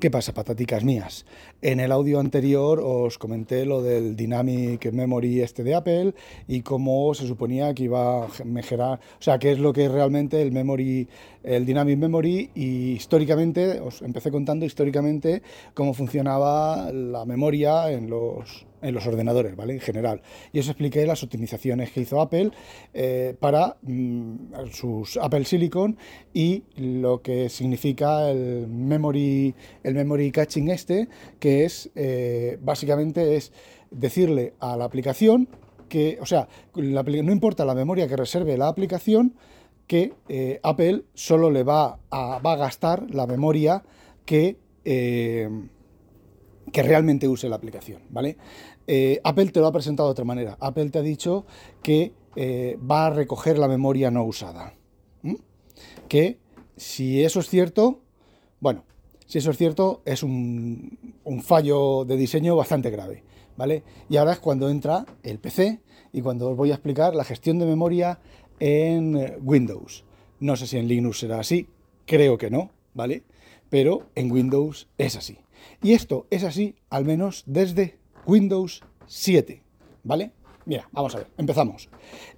¿Qué 0.00 0.10
pasa, 0.10 0.34
pataticas 0.34 0.82
mías? 0.82 1.24
En 1.62 1.78
el 1.78 1.92
audio 1.92 2.18
anterior 2.18 2.80
os 2.82 3.16
comenté 3.16 3.64
lo 3.64 3.80
del 3.80 4.16
Dynamic 4.16 4.92
Memory 4.92 5.40
este 5.40 5.62
de 5.62 5.74
Apple 5.74 6.14
y 6.48 6.62
cómo 6.62 7.14
se 7.14 7.26
suponía 7.28 7.72
que 7.74 7.84
iba 7.84 8.24
a 8.24 8.28
mejorar, 8.44 8.98
o 9.18 9.22
sea, 9.22 9.38
qué 9.38 9.52
es 9.52 9.58
lo 9.60 9.72
que 9.72 9.86
es 9.86 9.92
realmente 9.92 10.42
el 10.42 10.50
memory, 10.50 11.08
el 11.44 11.64
Dynamic 11.64 11.96
Memory 11.96 12.50
y 12.54 12.92
históricamente, 12.92 13.80
os 13.80 14.02
empecé 14.02 14.32
contando 14.32 14.66
históricamente 14.66 15.42
cómo 15.74 15.94
funcionaba 15.94 16.90
la 16.92 17.24
memoria 17.24 17.90
en 17.90 18.10
los 18.10 18.66
en 18.84 18.94
los 18.94 19.06
ordenadores, 19.06 19.56
¿vale? 19.56 19.74
En 19.74 19.80
general. 19.80 20.22
Y 20.52 20.60
os 20.60 20.68
expliqué 20.68 21.06
las 21.06 21.22
optimizaciones 21.22 21.90
que 21.90 22.02
hizo 22.02 22.20
Apple 22.20 22.50
eh, 22.92 23.34
para 23.40 23.76
mm, 23.82 24.36
sus 24.70 25.16
Apple 25.16 25.44
Silicon 25.44 25.96
y 26.32 26.64
lo 26.76 27.22
que 27.22 27.48
significa 27.48 28.30
el 28.30 28.68
memory, 28.68 29.54
el 29.82 29.94
memory 29.94 30.30
caching 30.30 30.68
este, 30.68 31.08
que 31.40 31.64
es 31.64 31.90
eh, 31.94 32.58
básicamente 32.60 33.36
es 33.36 33.52
decirle 33.90 34.54
a 34.60 34.76
la 34.76 34.84
aplicación 34.84 35.48
que, 35.88 36.18
o 36.20 36.26
sea, 36.26 36.48
no 36.74 37.32
importa 37.32 37.64
la 37.64 37.74
memoria 37.74 38.06
que 38.06 38.16
reserve 38.16 38.56
la 38.56 38.68
aplicación, 38.68 39.34
que 39.86 40.14
eh, 40.28 40.60
Apple 40.62 41.04
solo 41.14 41.50
le 41.50 41.62
va 41.62 42.00
a, 42.10 42.38
va 42.38 42.52
a 42.52 42.56
gastar 42.56 43.06
la 43.10 43.26
memoria 43.26 43.82
que 44.24 44.56
que 46.74 46.82
realmente 46.82 47.28
use 47.28 47.48
la 47.48 47.56
aplicación, 47.56 48.02
¿vale? 48.10 48.36
Eh, 48.86 49.20
Apple 49.24 49.50
te 49.50 49.60
lo 49.60 49.66
ha 49.66 49.72
presentado 49.72 50.08
de 50.08 50.12
otra 50.12 50.24
manera. 50.24 50.56
Apple 50.60 50.90
te 50.90 50.98
ha 50.98 51.02
dicho 51.02 51.46
que 51.82 52.12
eh, 52.36 52.78
va 52.78 53.06
a 53.06 53.10
recoger 53.10 53.58
la 53.58 53.68
memoria 53.68 54.10
no 54.10 54.24
usada. 54.24 54.74
Que 56.08 56.38
si 56.76 57.22
eso 57.22 57.40
es 57.40 57.48
cierto, 57.48 58.00
bueno, 58.60 58.84
si 59.26 59.38
eso 59.38 59.50
es 59.50 59.56
cierto, 59.56 60.02
es 60.04 60.22
un, 60.22 60.98
fallo 61.42 62.04
de 62.04 62.16
diseño 62.16 62.56
bastante 62.56 62.90
grave, 62.90 63.24
¿vale? 63.56 63.82
Y 64.08 64.16
ahora 64.16 64.32
es 64.32 64.38
cuando 64.38 64.68
entra 64.68 65.06
el 65.22 65.38
PC 65.38 65.80
y 66.12 66.20
cuando 66.20 66.50
os 66.50 66.56
voy 66.56 66.70
a 66.70 66.74
explicar 66.74 67.14
la 67.14 67.24
gestión 67.24 67.58
de 67.58 67.66
memoria 67.66 68.20
en 68.60 69.36
Windows. 69.42 70.04
No 70.40 70.56
sé 70.56 70.66
si 70.66 70.76
en 70.76 70.88
Linux 70.88 71.20
será 71.20 71.40
así, 71.40 71.68
creo 72.06 72.38
que 72.38 72.50
no, 72.50 72.70
¿vale? 72.92 73.24
Pero 73.70 74.08
en 74.14 74.30
Windows 74.30 74.88
es 74.98 75.16
así. 75.16 75.38
Y 75.82 75.92
esto 75.92 76.26
es 76.30 76.44
así 76.44 76.76
al 76.90 77.04
menos 77.04 77.44
desde 77.46 77.98
Windows 78.26 78.82
7, 79.06 79.62
¿vale? 80.02 80.32
Mira, 80.66 80.88
vamos 80.92 81.14
a 81.14 81.18
ver, 81.18 81.28
empezamos. 81.36 81.88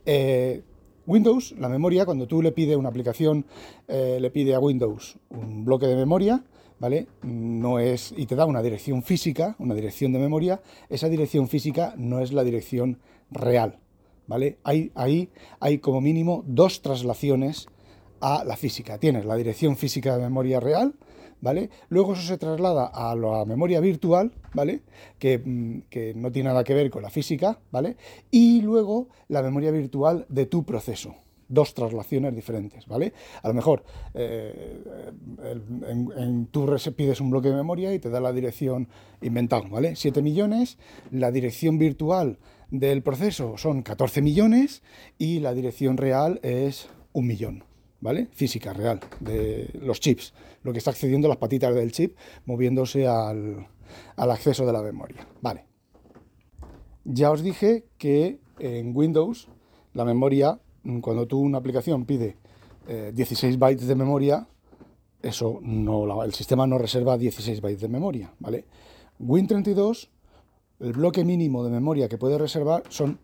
Eh, 0.04 0.62
Windows, 1.06 1.54
la 1.58 1.68
memoria, 1.68 2.04
cuando 2.04 2.26
tú 2.26 2.42
le 2.42 2.50
pides 2.50 2.76
una 2.76 2.88
aplicación, 2.88 3.46
eh, 3.86 4.18
le 4.20 4.30
pide 4.30 4.54
a 4.54 4.60
Windows 4.60 5.18
un 5.30 5.64
bloque 5.64 5.86
de 5.86 5.94
memoria, 5.94 6.44
¿vale? 6.80 7.06
No 7.22 7.78
es, 7.78 8.12
y 8.16 8.26
te 8.26 8.34
da 8.34 8.44
una 8.44 8.62
dirección 8.62 9.02
física, 9.02 9.54
una 9.60 9.74
dirección 9.74 10.12
de 10.12 10.18
memoria, 10.18 10.60
esa 10.88 11.08
dirección 11.08 11.48
física 11.48 11.94
no 11.96 12.20
es 12.20 12.32
la 12.32 12.42
dirección 12.42 12.98
real, 13.30 13.78
¿vale? 14.26 14.58
Ahí 14.64 15.30
hay 15.60 15.78
como 15.78 16.00
mínimo 16.00 16.42
dos 16.46 16.82
traslaciones 16.82 17.68
a 18.20 18.44
la 18.44 18.56
física. 18.56 18.98
Tienes 18.98 19.24
la 19.24 19.36
dirección 19.36 19.76
física 19.76 20.16
de 20.16 20.22
memoria 20.22 20.58
real, 20.58 20.94
¿vale? 21.46 21.70
Luego 21.90 22.14
eso 22.14 22.22
se 22.22 22.38
traslada 22.38 22.86
a 22.92 23.14
la 23.14 23.44
memoria 23.44 23.78
virtual, 23.78 24.32
¿vale? 24.52 24.80
Mm, 25.44 25.78
que, 25.88 26.12
no 26.16 26.32
tiene 26.32 26.48
nada 26.48 26.64
que 26.64 26.74
ver 26.74 26.90
con 26.90 27.04
la 27.04 27.08
física, 27.08 27.60
¿vale? 27.70 27.96
Y 28.32 28.62
luego 28.62 29.06
la 29.28 29.42
memoria 29.42 29.70
virtual 29.70 30.26
de 30.28 30.46
tu 30.46 30.64
proceso 30.64 31.14
dos 31.48 31.74
traslaciones 31.74 32.34
diferentes, 32.34 32.88
¿vale? 32.88 33.12
A 33.44 33.46
lo 33.46 33.54
mejor 33.54 33.84
eh, 34.14 34.82
en, 36.16 36.46
tú 36.46 36.66
pides 36.96 37.20
un 37.20 37.30
bloque 37.30 37.50
de 37.50 37.54
memoria 37.54 37.94
y 37.94 38.00
te 38.00 38.10
da 38.10 38.18
la 38.18 38.32
dirección 38.32 38.88
inventado, 39.22 39.68
¿vale? 39.70 39.94
7 39.94 40.22
millones, 40.22 40.78
la 41.12 41.30
dirección 41.30 41.78
virtual 41.78 42.38
del 42.72 43.04
proceso 43.04 43.56
son 43.56 43.82
14 43.82 44.20
millones 44.20 44.82
y 45.16 45.38
la 45.38 45.54
dirección 45.54 45.96
real 45.96 46.40
es 46.42 46.88
un 47.12 47.28
millón, 47.28 47.62
¿vale? 48.00 48.28
Física 48.32 48.72
real 48.72 49.00
de 49.20 49.70
los 49.80 50.00
chips, 50.00 50.34
lo 50.62 50.72
que 50.72 50.78
está 50.78 50.90
accediendo 50.90 51.28
a 51.28 51.30
las 51.30 51.38
patitas 51.38 51.74
del 51.74 51.92
chip 51.92 52.16
moviéndose 52.44 53.06
al, 53.06 53.66
acceso 54.16 54.66
de 54.66 54.72
la 54.72 54.82
memoria, 54.82 55.26
¿vale? 55.40 55.64
Ya 57.04 57.30
os 57.30 57.42
dije 57.42 57.84
que 57.98 58.40
en 58.58 58.96
Windows 58.96 59.48
la 59.94 60.04
memoria, 60.04 60.60
cuando 61.00 61.26
tú 61.26 61.38
una 61.38 61.58
aplicación 61.58 62.04
pide 62.04 62.36
16 63.12 63.54
eh, 63.54 63.58
bytes 63.58 63.86
de 63.86 63.94
memoria, 63.94 64.46
eso 65.22 65.58
no, 65.62 66.22
el 66.22 66.34
sistema 66.34 66.66
no 66.66 66.78
reserva 66.78 67.16
16 67.16 67.60
bytes 67.60 67.80
de 67.80 67.88
memoria, 67.88 68.34
¿vale? 68.38 68.64
Win32, 69.20 70.08
el 70.80 70.92
bloque 70.92 71.24
mínimo 71.24 71.64
de 71.64 71.70
memoria 71.70 72.08
que 72.08 72.18
puede 72.18 72.38
reservar 72.38 72.82
son 72.88 73.18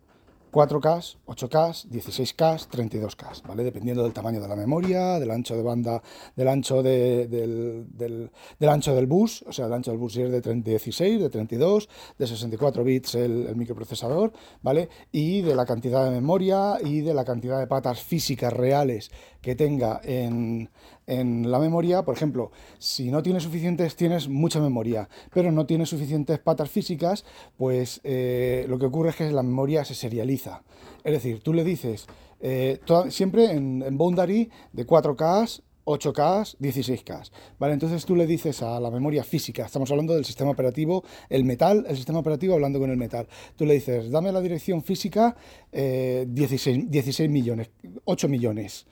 4K, 0.52 1.16
8K, 1.26 1.88
16K, 1.88 2.68
32K, 2.68 3.42
¿vale? 3.48 3.64
Dependiendo 3.64 4.02
del 4.02 4.12
tamaño 4.12 4.38
de 4.38 4.48
la 4.48 4.54
memoria, 4.54 5.18
del 5.18 5.30
ancho 5.30 5.56
de 5.56 5.62
banda, 5.62 6.02
del 6.36 6.46
ancho 6.46 6.82
del, 6.82 8.30
ancho 8.60 8.94
del 8.94 9.06
bus, 9.06 9.42
o 9.48 9.52
sea, 9.52 9.64
el 9.64 9.72
ancho 9.72 9.92
del 9.92 9.98
bus 9.98 10.18
es 10.18 10.30
de 10.30 10.54
16, 10.54 11.22
de 11.22 11.30
32, 11.30 11.88
de 12.18 12.26
64 12.26 12.84
bits 12.84 13.14
el, 13.14 13.56
microprocesador, 13.56 14.32
¿vale? 14.60 14.90
Y 15.10 15.40
de 15.40 15.54
la 15.54 15.64
cantidad 15.64 16.04
de 16.04 16.10
memoria 16.10 16.76
y 16.84 17.00
de 17.00 17.14
la 17.14 17.24
cantidad 17.24 17.58
de 17.58 17.66
patas 17.66 18.02
físicas 18.02 18.52
reales 18.52 19.10
que 19.40 19.54
tenga 19.54 20.02
en, 20.04 20.68
en 21.06 21.50
la 21.50 21.58
memoria, 21.58 22.04
por 22.04 22.16
ejemplo, 22.16 22.52
si 22.78 23.10
no 23.10 23.22
tienes 23.22 23.42
suficientes, 23.42 23.96
tienes 23.96 24.28
mucha 24.28 24.60
memoria, 24.60 25.08
pero 25.32 25.52
no 25.52 25.66
tienes 25.66 25.88
suficientes 25.88 26.38
patas 26.38 26.70
físicas, 26.70 27.24
pues 27.56 28.00
eh, 28.04 28.66
lo 28.68 28.78
que 28.78 28.86
ocurre 28.86 29.10
es 29.10 29.16
que 29.16 29.30
la 29.30 29.42
memoria 29.42 29.84
se 29.84 29.94
serializa. 29.94 30.62
Es 31.04 31.12
decir, 31.12 31.42
tú 31.42 31.52
le 31.52 31.64
dices, 31.64 32.06
eh, 32.40 32.80
siempre 33.08 33.52
en, 33.52 33.82
en 33.82 33.98
boundary 33.98 34.50
de 34.72 34.86
4K 34.86 35.62
8K, 35.84 36.56
16K. 36.58 37.30
¿vale? 37.58 37.74
Entonces 37.74 38.04
tú 38.04 38.16
le 38.16 38.26
dices 38.26 38.62
a 38.62 38.80
la 38.80 38.90
memoria 38.90 39.24
física, 39.24 39.66
estamos 39.66 39.90
hablando 39.90 40.14
del 40.14 40.24
sistema 40.24 40.50
operativo, 40.50 41.04
el 41.28 41.44
metal, 41.44 41.84
el 41.88 41.96
sistema 41.96 42.20
operativo 42.20 42.54
hablando 42.54 42.78
con 42.78 42.90
el 42.90 42.96
metal. 42.96 43.26
Tú 43.56 43.66
le 43.66 43.74
dices, 43.74 44.10
dame 44.10 44.32
la 44.32 44.40
dirección 44.40 44.82
física 44.82 45.36
16, 45.72 47.20
eh, 47.20 47.28
millones, 47.28 47.70
8 48.04 48.28
millones. 48.28 48.86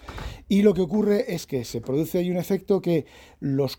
Y 0.48 0.62
lo 0.62 0.74
que 0.74 0.80
ocurre 0.80 1.32
es 1.34 1.46
que 1.46 1.64
se 1.64 1.80
produce 1.80 2.18
ahí 2.18 2.30
un 2.30 2.36
efecto 2.36 2.80
que 2.80 3.06
los, 3.40 3.78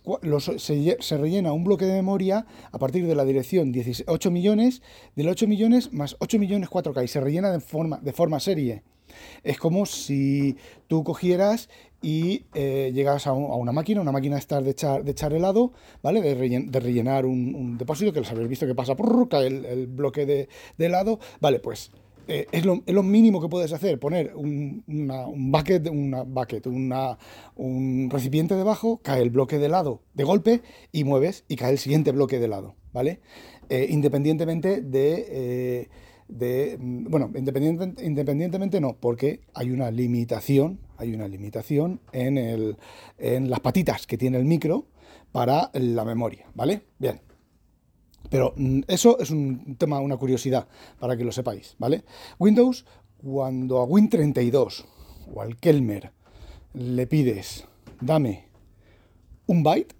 se, 0.58 1.18
rellena 1.18 1.54
un 1.54 1.64
bloque 1.64 1.86
de 1.86 1.94
memoria 1.94 2.46
a 2.72 2.80
partir 2.80 3.08
de 3.08 3.16
la 3.16 3.26
dirección 3.26 3.74
8 4.08 4.32
millones, 4.32 4.82
del 5.16 5.30
8 5.30 5.48
millones 5.48 5.94
más 5.94 6.16
8 6.20 6.40
millones 6.40 6.70
4K 6.70 7.04
y 7.04 7.08
se 7.08 7.20
rellena 7.20 7.52
de 7.52 7.60
forma, 7.60 8.00
de 8.00 8.14
forma 8.14 8.40
serie. 8.40 8.84
Es 9.44 9.58
como 9.58 9.86
si 9.86 10.58
tú 10.88 11.04
cogieras 11.04 11.70
y 12.02 12.46
eh, 12.54 12.92
llegas 12.94 13.28
a, 13.28 13.34
una 13.34 13.72
máquina, 13.72 14.02
una 14.02 14.12
máquina 14.12 14.38
esta 14.38 14.60
de 14.60 14.72
echar, 14.72 15.04
de 15.04 15.12
echar 15.12 15.34
helado, 15.34 15.72
¿vale? 16.02 16.22
De, 16.22 16.80
rellenar 16.80 17.26
un, 17.26 17.78
depósito, 17.78 18.12
que 18.12 18.22
les 18.22 18.32
habéis 18.32 18.50
visto 18.50 18.66
que 18.66 18.76
pasa, 18.76 18.96
por 18.96 19.30
cae 19.30 19.48
el, 19.48 19.88
bloque 19.88 20.26
de, 20.26 20.50
helado, 20.80 21.20
vale, 21.40 21.60
pues 21.60 21.92
eh, 22.28 22.48
es, 22.52 22.66
lo, 22.66 23.04
mínimo 23.04 23.40
que 23.40 23.50
puedes 23.50 23.72
hacer, 23.72 24.00
poner 24.00 24.34
un, 24.36 24.84
bucket, 25.52 25.88
una 25.90 26.24
bucket 26.24 26.66
una, 26.68 27.18
un 27.56 28.10
recipiente 28.10 28.56
debajo, 28.56 29.00
cae 29.04 29.22
el 29.22 29.30
bloque 29.30 29.60
de 29.60 29.68
helado 29.68 30.02
de 30.16 30.24
golpe 30.24 30.62
y 30.92 31.04
mueves 31.04 31.46
y 31.48 31.56
cae 31.56 31.72
el 31.72 31.78
siguiente 31.78 32.12
bloque 32.12 32.40
de 32.40 32.46
helado, 32.46 32.76
¿vale? 32.94 33.20
Eh, 33.70 33.88
independientemente 33.90 34.82
de 34.82 35.90
de, 36.32 36.78
mm, 36.80 37.10
bueno, 37.10 37.30
independientemente 37.36 38.82
no, 38.82 38.96
porque 39.00 39.42
hay 39.54 39.70
una 39.72 39.92
limitación, 39.92 40.80
hay 40.98 41.14
una 41.14 41.28
limitación 41.28 42.00
en, 42.14 42.38
el, 42.38 42.78
en 43.18 43.50
las 43.50 43.60
patitas 43.60 44.08
que 44.08 44.18
tiene 44.18 44.38
el 44.38 44.46
micro 44.46 44.88
para 45.32 45.70
la 45.74 46.06
memoria, 46.06 46.48
¿vale? 46.56 46.84
Bien. 46.98 47.22
Pero 48.30 48.54
mm, 48.56 48.82
eso 48.88 49.20
es 49.20 49.30
un 49.30 49.76
tema, 49.78 50.00
una 50.00 50.18
curiosidad 50.18 50.68
para 51.00 51.18
que 51.18 51.26
lo 51.26 51.32
sepáis, 51.32 51.76
¿vale? 51.78 52.04
Windows, 52.40 52.86
cuando 53.22 53.82
a 53.82 53.86
Win32 53.86 54.86
o 55.34 55.42
al 55.42 55.58
Kelmer 55.58 56.12
le 56.74 57.08
pides, 57.08 57.66
dame 58.00 58.48
un 59.48 59.64
byte, 59.64 59.94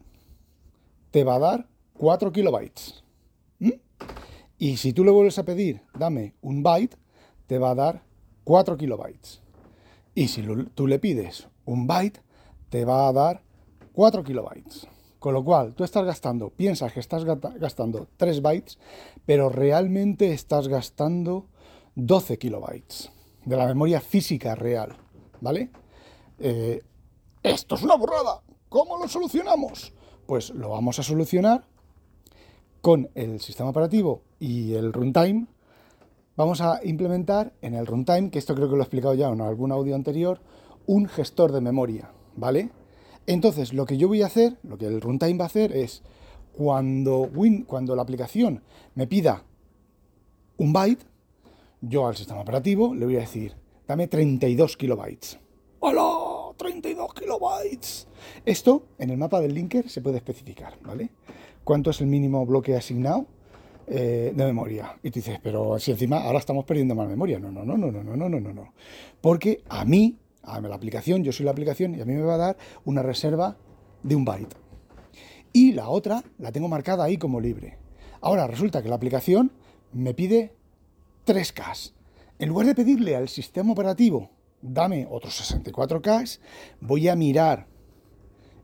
te 1.12 1.26
va 1.26 1.36
a 1.36 1.40
dar 1.40 1.68
4 1.94 2.32
kilobytes. 2.32 3.04
Y 4.62 4.78
si 4.78 4.94
tú 4.94 5.04
le 5.04 5.10
vuelves 5.10 5.40
a 5.40 5.44
pedir, 5.44 5.82
dame 5.98 6.36
un 6.40 6.62
byte, 6.62 6.96
te 7.48 7.58
va 7.58 7.72
a 7.72 7.76
dar 7.76 8.04
4 8.44 8.78
kilobytes. 8.78 9.42
Y 10.14 10.28
si 10.28 10.44
tú 10.76 10.86
le 10.86 11.00
pides 11.00 11.48
un 11.66 11.88
byte, 11.88 12.22
te 12.70 12.86
va 12.86 13.08
a 13.08 13.12
dar 13.12 13.42
4 13.94 14.24
kilobytes. 14.24 14.88
Con 15.18 15.34
lo 15.34 15.44
cual, 15.44 15.74
tú 15.74 15.84
estás 15.84 16.06
gastando, 16.06 16.52
piensas 16.52 16.94
que 16.94 17.00
estás 17.00 17.26
gastando 17.26 18.08
3 18.18 18.44
bytes, 18.44 18.78
pero 19.26 19.50
realmente 19.50 20.32
estás 20.32 20.68
gastando 20.68 21.48
12 21.96 22.38
kilobytes 22.38 23.12
de 23.44 23.58
la 23.58 23.66
memoria 23.66 24.00
física 24.00 24.54
real. 24.54 24.96
¿Vale? 25.40 25.72
Eh, 26.38 26.84
esto 27.42 27.74
es 27.74 27.82
una 27.82 27.96
burrada. 27.96 28.44
¿Cómo 28.70 29.00
lo 29.00 29.08
solucionamos? 29.08 29.92
Pues 30.28 30.52
lo 30.52 30.70
vamos 30.70 31.00
a 31.00 31.04
solucionar 31.04 31.71
con 32.82 33.10
el 33.16 33.40
sistema 33.40 33.70
operativo 33.70 34.24
y 34.40 34.74
el 34.74 34.92
runtime. 34.92 35.48
Vamos 36.36 36.62
a 36.62 36.80
implementar 36.84 37.54
en 37.62 37.76
el 37.76 37.86
runtime, 37.86 38.32
que 38.32 38.40
esto 38.40 38.56
creo 38.56 38.68
que 38.70 38.76
lo 38.76 38.82
he 38.82 38.84
explicado 38.84 39.14
ya 39.14 39.30
en 39.30 39.42
algún 39.42 39.72
audio 39.72 39.96
anterior, 39.96 40.42
un 40.88 41.08
gestor 41.08 41.52
de 41.52 41.62
memoria, 41.62 42.12
¿vale? 42.36 42.72
Entonces, 43.28 43.74
lo 43.74 43.86
que 43.86 43.98
yo 43.98 44.08
voy 44.08 44.24
a 44.24 44.26
hacer, 44.26 44.58
lo 44.64 44.78
que 44.78 44.88
el 44.88 45.00
runtime 45.00 45.38
va 45.38 45.46
a 45.46 45.48
hacer 45.48 45.76
es, 45.76 46.02
cuando, 46.54 47.22
Win, 47.22 47.64
cuando 47.64 47.96
la 47.96 48.02
aplicación 48.02 48.64
me 48.96 49.08
pida 49.08 49.44
un 50.58 50.74
byte, 50.74 51.06
yo 51.82 52.08
al 52.08 52.16
sistema 52.16 52.42
operativo 52.42 52.96
le 52.96 53.06
voy 53.06 53.18
a 53.18 53.22
decir, 53.22 53.56
dame 53.88 54.08
32 54.08 54.78
kilobytes. 54.78 55.40
¡Hola! 55.80 56.32
32 56.62 57.14
kilobytes. 57.16 58.08
Esto 58.46 58.84
en 59.00 59.10
el 59.10 59.18
mapa 59.18 59.40
del 59.40 59.56
linker 59.56 59.90
se 59.90 60.02
puede 60.02 60.18
especificar, 60.18 60.78
¿vale? 60.84 61.10
¿Cuánto 61.64 61.90
es 61.92 62.02
el 62.02 62.08
mínimo 62.08 62.46
bloque 62.46 62.76
asignado 62.76 63.28
de 63.88 64.34
memoria? 64.36 64.98
Y 65.04 65.12
tú 65.12 65.20
dices, 65.20 65.40
pero 65.44 65.78
si 65.80 65.92
encima 65.92 66.18
ahora 66.18 66.40
estamos 66.40 66.66
perdiendo 66.66 66.96
más 66.96 67.08
memoria. 67.08 67.40
No, 67.40 67.52
no, 67.52 67.64
no, 67.64 67.78
no, 67.78 67.92
no, 67.92 68.04
no, 68.04 68.30
no, 68.30 68.40
no, 68.40 68.54
no. 68.54 68.74
Porque 69.22 69.64
a 69.70 69.86
mí, 69.86 70.18
a 70.44 70.60
la 70.62 70.76
aplicación, 70.76 71.24
yo 71.24 71.32
soy 71.32 71.46
la 71.46 71.52
aplicación 71.52 71.96
y 71.96 72.02
a 72.02 72.06
mí 72.06 72.14
me 72.14 72.24
va 72.24 72.36
a 72.36 72.38
dar 72.38 72.58
una 72.86 73.04
reserva 73.04 73.58
de 74.04 74.16
un 74.16 74.26
byte. 74.26 74.56
Y 75.54 75.74
la 75.74 75.90
otra 75.90 76.24
la 76.40 76.52
tengo 76.52 76.68
marcada 76.68 77.04
ahí 77.04 77.18
como 77.18 77.40
libre. 77.40 77.78
Ahora 78.22 78.48
resulta 78.48 78.82
que 78.82 78.90
la 78.90 78.96
aplicación 78.96 79.52
me 79.94 80.14
pide 80.14 80.54
3K. 81.26 81.94
En 82.40 82.50
lugar 82.50 82.68
de 82.68 82.76
pedirle 82.76 83.16
al 83.16 83.30
sistema 83.30 83.72
operativo, 83.72 84.30
dame 84.62 85.08
otros 85.10 85.54
64K, 85.54 86.40
voy 86.80 87.08
a 87.08 87.16
mirar 87.16 87.68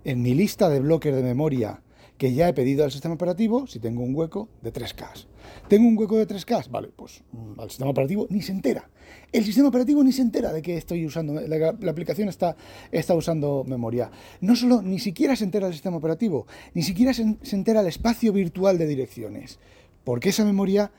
en 0.03 0.21
mi 0.21 0.33
lista 0.33 0.69
de 0.69 0.79
bloques 0.79 1.13
de 1.13 1.21
memoria 1.21 1.81
que 2.17 2.33
ya 2.33 2.49
he 2.49 2.53
pedido 2.53 2.83
al 2.83 2.91
sistema 2.91 3.13
operativo 3.13 3.67
si 3.67 3.79
tengo 3.79 4.03
un 4.03 4.15
hueco 4.15 4.49
de 4.61 4.73
3K. 4.73 5.27
¿Tengo 5.67 5.87
un 5.87 5.97
hueco 5.97 6.17
de 6.17 6.27
3K? 6.27 6.69
Vale, 6.69 6.89
pues 6.95 7.23
mm, 7.31 7.59
al 7.59 7.69
sistema 7.69 7.91
operativo 7.91 8.27
ni 8.29 8.41
se 8.41 8.51
entera. 8.51 8.89
El 9.31 9.43
sistema 9.43 9.67
operativo 9.67 10.03
ni 10.03 10.11
se 10.11 10.21
entera 10.21 10.51
de 10.51 10.61
que 10.61 10.77
estoy 10.77 11.05
usando, 11.05 11.39
la, 11.39 11.69
aplicación 11.69 12.27
está, 12.27 12.55
está, 12.91 13.13
usando 13.13 13.63
memoria. 13.65 14.09
No 14.41 14.55
solo, 14.55 14.81
ni 14.81 14.99
siquiera 14.99 15.35
se 15.35 15.43
entera 15.43 15.67
el 15.67 15.73
sistema 15.73 15.97
operativo, 15.97 16.47
ni 16.73 16.81
siquiera 16.81 17.13
se, 17.13 17.37
entera 17.51 17.81
el 17.81 17.87
espacio 17.87 18.33
virtual 18.33 18.77
de 18.77 18.87
direcciones. 18.87 19.59
Porque 20.03 20.29
esa 20.29 20.43
memoria, 20.43 20.91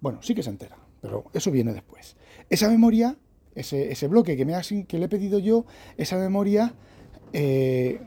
bueno, 0.00 0.22
sí 0.22 0.34
que 0.34 0.42
se 0.42 0.50
entera, 0.50 0.76
pero 1.00 1.24
eso 1.32 1.50
viene 1.50 1.72
después. 1.72 2.16
Esa 2.50 2.68
memoria, 2.68 3.16
ese, 3.54 3.92
ese 3.92 4.08
bloque 4.08 4.36
que, 4.36 4.44
me 4.44 4.54
ha, 4.54 4.62
que 4.62 4.98
le 4.98 5.04
he 5.04 5.08
pedido 5.08 5.38
yo, 5.38 5.66
esa 5.96 6.16
memoria... 6.18 6.74
Eh, 7.32 8.00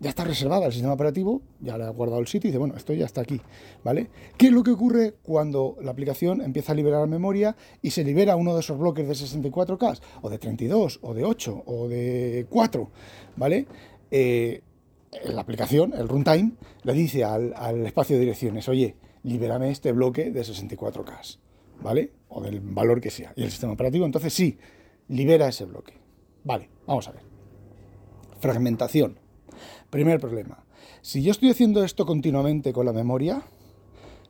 ya 0.00 0.10
está 0.10 0.24
reservada 0.24 0.66
el 0.66 0.72
sistema 0.72 0.92
operativo, 0.92 1.42
ya 1.60 1.78
le 1.78 1.84
ha 1.84 1.90
guardado 1.90 2.20
el 2.20 2.26
sitio 2.26 2.48
y 2.48 2.50
dice, 2.50 2.58
bueno, 2.58 2.74
esto 2.76 2.92
ya 2.92 3.06
está 3.06 3.20
aquí, 3.20 3.40
¿vale? 3.82 4.08
¿Qué 4.36 4.46
es 4.46 4.52
lo 4.52 4.62
que 4.62 4.70
ocurre 4.70 5.14
cuando 5.22 5.76
la 5.80 5.90
aplicación 5.90 6.40
empieza 6.40 6.72
a 6.72 6.74
liberar 6.74 7.06
memoria 7.08 7.56
y 7.80 7.90
se 7.90 8.04
libera 8.04 8.36
uno 8.36 8.54
de 8.54 8.60
esos 8.60 8.78
bloques 8.78 9.06
de 9.06 9.14
64K, 9.14 10.00
o 10.22 10.30
de 10.30 10.38
32, 10.38 10.98
o 11.02 11.14
de 11.14 11.24
8, 11.24 11.62
o 11.66 11.88
de 11.88 12.46
4, 12.50 12.90
¿vale? 13.36 13.66
Eh, 14.10 14.62
la 15.24 15.40
aplicación, 15.40 15.92
el 15.94 16.08
runtime, 16.08 16.52
le 16.82 16.92
dice 16.92 17.24
al, 17.24 17.54
al 17.56 17.86
espacio 17.86 18.16
de 18.16 18.20
direcciones, 18.20 18.68
oye, 18.68 18.96
libérame 19.22 19.70
este 19.70 19.92
bloque 19.92 20.30
de 20.30 20.42
64K, 20.42 21.38
¿vale? 21.82 22.12
O 22.28 22.42
del 22.42 22.60
valor 22.60 23.00
que 23.00 23.10
sea. 23.10 23.32
Y 23.36 23.44
el 23.44 23.50
sistema 23.50 23.72
operativo, 23.72 24.06
entonces 24.06 24.32
sí, 24.34 24.58
libera 25.08 25.48
ese 25.48 25.64
bloque. 25.64 25.94
Vale, 26.42 26.68
vamos 26.86 27.08
a 27.08 27.12
ver. 27.12 27.22
Fragmentación. 28.40 29.23
Primer 29.90 30.20
problema. 30.20 30.64
Si 31.02 31.22
yo 31.22 31.30
estoy 31.32 31.50
haciendo 31.50 31.84
esto 31.84 32.06
continuamente 32.06 32.72
con 32.72 32.86
la 32.86 32.92
memoria, 32.92 33.42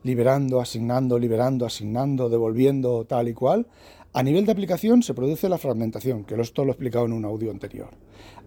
liberando, 0.03 0.61
asignando, 0.61 1.19
liberando, 1.19 1.67
asignando, 1.67 2.29
devolviendo, 2.29 3.05
tal 3.05 3.29
y 3.29 3.35
cual, 3.35 3.67
a 4.13 4.23
nivel 4.23 4.47
de 4.47 4.53
aplicación 4.53 5.03
se 5.03 5.15
produce 5.15 5.49
la 5.49 5.59
fragmentación, 5.59 6.25
que 6.25 6.41
esto 6.41 6.65
lo 6.65 6.71
he 6.71 6.73
explicado 6.73 7.07
en 7.07 7.13
un 7.13 7.25
audio 7.25 7.51
anterior. 7.51 7.91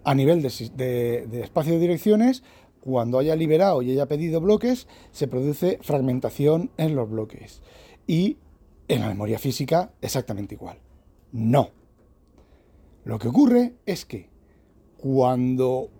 A 0.04 0.14
nivel 0.14 0.40
de, 0.40 1.26
de 1.28 1.40
espacio 1.40 1.74
de 1.74 1.80
direcciones, 1.80 2.42
cuando 2.80 3.18
haya 3.18 3.36
liberado 3.36 3.82
y 3.82 3.90
haya 3.90 4.06
pedido 4.06 4.40
bloques, 4.40 4.86
se 5.10 5.28
produce 5.28 5.78
fragmentación 5.82 6.70
en 6.76 6.94
los 6.94 7.10
bloques. 7.10 7.60
Y 8.06 8.38
en 8.88 9.00
la 9.00 9.08
memoria 9.08 9.38
física, 9.38 9.92
exactamente 10.00 10.54
igual. 10.54 10.78
No. 11.32 11.70
Lo 13.04 13.18
que 13.18 13.28
ocurre 13.28 13.74
es 13.84 14.06
que 14.06 14.30
cuando 14.96 15.90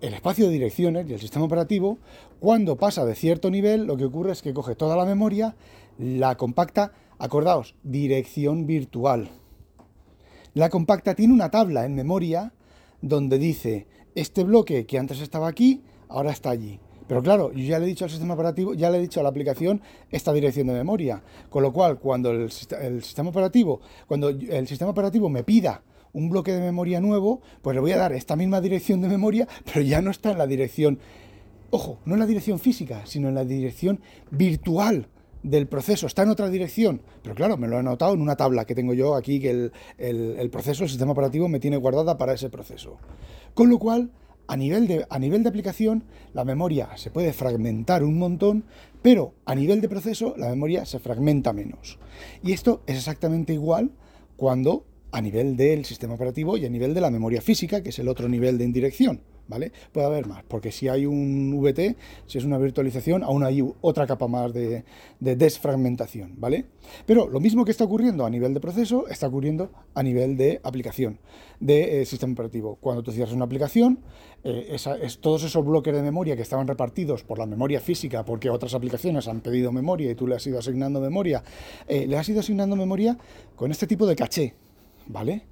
el 0.00 0.14
espacio 0.14 0.46
de 0.46 0.52
direcciones 0.52 1.08
y 1.08 1.12
el 1.12 1.20
sistema 1.20 1.44
operativo, 1.44 1.98
cuando 2.40 2.76
pasa 2.76 3.04
de 3.04 3.14
cierto 3.14 3.50
nivel, 3.50 3.84
lo 3.84 3.96
que 3.96 4.04
ocurre 4.04 4.32
es 4.32 4.42
que 4.42 4.54
coge 4.54 4.74
toda 4.74 4.96
la 4.96 5.04
memoria, 5.04 5.56
la 5.98 6.36
compacta, 6.36 6.92
acordaos, 7.18 7.74
dirección 7.82 8.66
virtual. 8.66 9.30
La 10.54 10.70
compacta 10.70 11.14
tiene 11.14 11.34
una 11.34 11.50
tabla 11.50 11.84
en 11.84 11.94
memoria 11.94 12.52
donde 13.00 13.38
dice, 13.38 13.86
este 14.14 14.44
bloque 14.44 14.86
que 14.86 14.98
antes 14.98 15.20
estaba 15.20 15.48
aquí, 15.48 15.82
ahora 16.08 16.30
está 16.30 16.50
allí. 16.50 16.78
Pero 17.08 17.22
claro, 17.22 17.52
yo 17.52 17.64
ya 17.64 17.78
le 17.78 17.86
he 17.86 17.88
dicho 17.88 18.04
al 18.04 18.10
sistema 18.10 18.34
operativo, 18.34 18.74
ya 18.74 18.90
le 18.90 18.98
he 18.98 19.00
dicho 19.00 19.20
a 19.20 19.22
la 19.22 19.30
aplicación 19.30 19.80
esta 20.10 20.32
dirección 20.32 20.66
de 20.66 20.74
memoria. 20.74 21.22
Con 21.48 21.62
lo 21.62 21.72
cual, 21.72 21.98
cuando 21.98 22.30
el, 22.30 22.50
el 22.80 23.02
sistema 23.02 23.30
operativo, 23.30 23.80
cuando 24.06 24.28
el 24.28 24.68
sistema 24.68 24.90
operativo 24.90 25.28
me 25.30 25.42
pida 25.42 25.82
un 26.18 26.28
bloque 26.28 26.52
de 26.52 26.60
memoria 26.60 27.00
nuevo, 27.00 27.40
pues 27.62 27.74
le 27.74 27.80
voy 27.80 27.92
a 27.92 27.96
dar 27.96 28.12
esta 28.12 28.34
misma 28.34 28.60
dirección 28.60 29.00
de 29.00 29.08
memoria, 29.08 29.46
pero 29.64 29.82
ya 29.82 30.02
no 30.02 30.10
está 30.10 30.32
en 30.32 30.38
la 30.38 30.46
dirección, 30.48 30.98
ojo, 31.70 32.00
no 32.04 32.14
en 32.14 32.20
la 32.20 32.26
dirección 32.26 32.58
física, 32.58 33.02
sino 33.06 33.28
en 33.28 33.36
la 33.36 33.44
dirección 33.44 34.00
virtual 34.30 35.06
del 35.44 35.68
proceso, 35.68 36.08
está 36.08 36.24
en 36.24 36.30
otra 36.30 36.50
dirección, 36.50 37.02
pero 37.22 37.36
claro, 37.36 37.56
me 37.56 37.68
lo 37.68 37.76
he 37.76 37.78
anotado 37.78 38.14
en 38.14 38.20
una 38.20 38.36
tabla 38.36 38.64
que 38.64 38.74
tengo 38.74 38.94
yo 38.94 39.14
aquí, 39.14 39.38
que 39.38 39.50
el, 39.50 39.72
el 39.96 40.50
proceso, 40.50 40.82
el 40.82 40.90
sistema 40.90 41.12
operativo 41.12 41.48
me 41.48 41.60
tiene 41.60 41.76
guardada 41.76 42.18
para 42.18 42.34
ese 42.34 42.50
proceso. 42.50 42.96
Con 43.54 43.70
lo 43.70 43.78
cual, 43.78 44.10
a 44.48 44.56
nivel, 44.56 44.88
de, 44.88 45.06
a 45.08 45.18
nivel 45.20 45.44
de 45.44 45.50
aplicación, 45.50 46.02
la 46.34 46.44
memoria 46.44 46.88
se 46.96 47.12
puede 47.12 47.32
fragmentar 47.32 48.02
un 48.02 48.18
montón, 48.18 48.64
pero 49.02 49.34
a 49.44 49.54
nivel 49.54 49.80
de 49.80 49.88
proceso, 49.88 50.34
la 50.36 50.48
memoria 50.48 50.84
se 50.84 50.98
fragmenta 50.98 51.52
menos. 51.52 52.00
Y 52.42 52.52
esto 52.52 52.82
es 52.86 52.96
exactamente 52.96 53.52
igual 53.52 53.92
cuando 54.36 54.84
a 55.10 55.20
nivel 55.20 55.56
del 55.56 55.84
sistema 55.84 56.14
operativo 56.14 56.56
y 56.56 56.66
a 56.66 56.70
nivel 56.70 56.94
de 56.94 57.00
la 57.00 57.10
memoria 57.10 57.40
física, 57.40 57.82
que 57.82 57.90
es 57.90 57.98
el 57.98 58.08
otro 58.08 58.28
nivel 58.28 58.58
de 58.58 58.64
indirección. 58.64 59.20
¿Vale? 59.48 59.72
Puede 59.92 60.06
haber 60.06 60.26
más, 60.26 60.44
porque 60.46 60.70
si 60.70 60.88
hay 60.88 61.06
un 61.06 61.58
VT, 61.58 61.96
si 62.26 62.36
es 62.36 62.44
una 62.44 62.58
virtualización, 62.58 63.24
aún 63.24 63.44
hay 63.44 63.64
otra 63.80 64.06
capa 64.06 64.28
más 64.28 64.52
de, 64.52 64.84
desfragmentación, 65.20 66.34
¿vale? 66.36 66.66
Pero 67.06 67.26
lo 67.28 67.40
mismo 67.40 67.64
que 67.64 67.70
está 67.70 67.84
ocurriendo 67.84 68.26
a 68.26 68.30
nivel 68.30 68.52
de 68.52 68.60
proceso, 68.60 69.08
está 69.08 69.26
ocurriendo 69.26 69.70
a 69.94 70.02
nivel 70.02 70.36
de 70.36 70.60
aplicación, 70.62 71.18
de 71.60 72.02
eh, 72.02 72.04
sistema 72.04 72.34
operativo. 72.34 72.76
Cuando 72.78 73.02
tú 73.02 73.10
cierras 73.10 73.32
una 73.32 73.46
aplicación, 73.46 74.00
eh, 74.44 74.76
es, 75.02 75.18
todos 75.18 75.42
esos 75.44 75.64
bloques 75.64 75.94
de 75.94 76.02
memoria 76.02 76.36
que 76.36 76.42
estaban 76.42 76.68
repartidos 76.68 77.24
por 77.24 77.38
la 77.38 77.46
memoria 77.46 77.80
física, 77.80 78.26
porque 78.26 78.50
otras 78.50 78.74
aplicaciones 78.74 79.28
han 79.28 79.40
pedido 79.40 79.72
memoria 79.72 80.10
y 80.10 80.14
tú 80.14 80.26
le 80.26 80.36
has 80.36 80.46
ido 80.46 80.58
asignando 80.58 81.00
memoria, 81.00 81.42
eh, 81.86 82.06
le 82.06 82.18
has 82.18 82.28
ido 82.28 82.40
asignando 82.40 82.76
memoria 82.76 83.16
con 83.56 83.70
este 83.70 83.86
tipo 83.86 84.06
de 84.06 84.14
caché, 84.14 84.54
¿vale? 85.08 85.46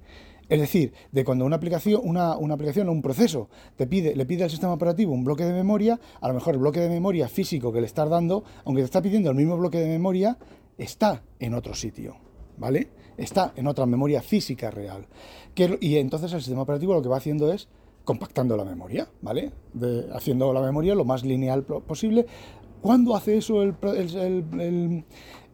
Es 0.49 0.61
decir, 0.61 0.93
de 1.11 1.25
cuando 1.25 1.45
una 1.45 1.57
aplicación, 1.57 2.01
una, 2.03 2.31
aplicación 2.31 2.87
o 2.87 2.91
un 2.93 3.01
proceso 3.01 3.49
te 3.75 3.85
pide, 3.85 4.15
le 4.15 4.25
pide 4.25 4.45
al 4.45 4.49
sistema 4.49 4.73
operativo 4.73 5.13
un 5.13 5.25
bloque 5.25 5.43
de 5.43 5.51
memoria, 5.51 5.99
a 6.21 6.27
lo 6.29 6.33
mejor 6.33 6.53
el 6.53 6.61
bloque 6.61 6.79
de 6.79 6.89
memoria 6.89 7.27
físico 7.27 7.73
que 7.73 7.81
le 7.81 7.87
estás 7.87 8.09
dando, 8.09 8.43
aunque 8.63 8.81
te 8.81 8.85
está 8.85 9.01
pidiendo 9.01 9.29
el 9.29 9.35
mismo 9.35 9.57
bloque 9.57 9.79
de 9.79 9.89
memoria, 9.89 10.37
está 10.77 11.21
en 11.39 11.53
otro 11.53 11.73
sitio, 11.73 12.15
¿vale? 12.57 12.89
Está 13.17 13.51
en 13.57 13.67
otra 13.67 13.85
memoria 13.85 14.21
física 14.21 14.71
real. 14.71 15.07
y 15.81 15.97
entonces 15.97 16.31
el 16.31 16.39
sistema 16.39 16.61
operativo 16.61 16.93
lo 16.93 17.01
que 17.01 17.09
va 17.09 17.17
haciendo 17.17 17.51
es 17.51 17.67
compactando 18.05 18.55
la 18.55 18.63
memoria, 18.63 19.09
¿vale? 19.21 19.51
haciendo 20.13 20.53
la 20.53 20.61
memoria 20.61 20.95
lo 20.95 21.03
más 21.03 21.25
lineal 21.25 21.63
posible. 21.63 22.25
¿Cuándo 22.81 23.17
hace 23.17 23.37
eso 23.37 23.63
el, 23.63 23.75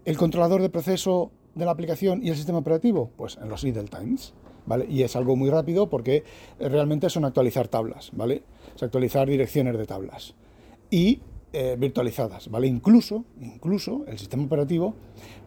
el 0.05 0.17
controlador 0.17 0.62
de 0.62 0.69
proceso 0.69 1.31
de 1.55 1.65
la 1.65 1.72
aplicación 1.72 2.22
y 2.24 2.29
el 2.29 2.36
sistema 2.36 2.60
operativo? 2.60 3.12
Pues 3.15 3.38
en 3.41 3.50
los 3.50 3.63
idle 3.63 3.86
times, 3.86 4.33
¿vale? 4.65 4.86
Y 4.89 5.03
es 5.03 5.15
algo 5.15 5.36
muy 5.36 5.50
rápido 5.50 5.89
porque 5.89 6.24
realmente 6.60 7.10
son 7.10 7.25
actualizar 7.25 7.67
tablas, 7.67 8.12
¿vale? 8.13 8.43
Es 8.75 8.83
actualizar 8.83 9.27
direcciones 9.27 9.77
de 9.77 9.86
tablas. 9.86 10.36
Y 10.89 11.22
eh, 11.55 11.75
virtualizadas, 11.77 12.50
¿vale? 12.50 12.65
Incluso, 12.65 13.25
incluso 13.39 14.05
el 14.07 14.17
sistema 14.17 14.43
operativo 14.43 14.95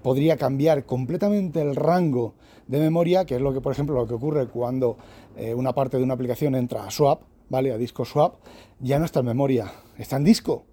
podría 0.04 0.36
cambiar 0.36 0.86
completamente 0.86 1.60
el 1.60 1.74
rango 1.74 2.34
de 2.68 2.78
memoria, 2.78 3.24
que 3.24 3.34
es 3.34 3.40
lo 3.40 3.52
que, 3.52 3.60
por 3.60 3.72
ejemplo, 3.72 3.96
lo 3.96 4.06
que 4.06 4.14
ocurre 4.14 4.46
cuando 4.46 4.96
eh, 5.36 5.52
una 5.52 5.72
parte 5.72 5.96
de 5.96 6.04
una 6.04 6.14
aplicación 6.14 6.54
entra 6.54 6.84
a 6.84 6.92
swap, 6.92 7.22
¿vale? 7.48 7.72
A 7.72 7.76
disco 7.76 8.04
swap, 8.04 8.36
ya 8.78 9.00
no 9.00 9.04
está 9.04 9.18
en 9.18 9.26
memoria, 9.26 9.72
está 9.98 10.16
en 10.16 10.22
disco. 10.22 10.64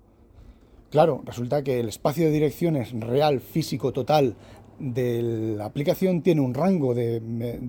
Claro, 0.94 1.24
resulta 1.26 1.64
que 1.64 1.80
el 1.80 1.90
espacio 1.90 2.26
de 2.26 2.32
direcciones 2.32 2.92
real, 2.92 3.40
físico, 3.40 3.92
total 3.94 4.36
de 4.78 5.24
la 5.58 5.66
aplicación 5.66 6.22
tiene 6.22 6.42
un 6.42 6.54
rango 6.54 6.94
de, 6.94 7.20